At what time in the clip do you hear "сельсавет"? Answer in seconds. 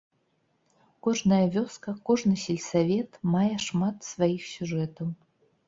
2.45-3.11